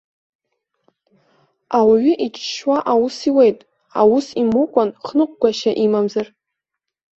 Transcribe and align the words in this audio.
Ауаҩы 1.77 2.13
иҽшьуа 2.25 2.77
аус 2.91 3.17
иуеит, 3.29 3.59
аус 4.01 4.27
имукәан 4.41 4.89
хныҟәгашьа 5.05 5.71
имамзар. 5.85 6.27